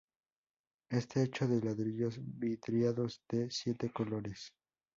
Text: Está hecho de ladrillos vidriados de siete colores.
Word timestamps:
Está 0.89 1.21
hecho 1.21 1.47
de 1.47 1.61
ladrillos 1.61 2.17
vidriados 2.19 3.21
de 3.29 3.51
siete 3.51 3.91
colores. 3.91 4.51